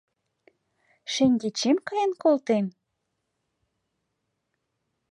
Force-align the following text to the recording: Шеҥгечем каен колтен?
Шеҥгечем 1.13 1.77
каен 1.87 2.11
колтен? 2.21 2.65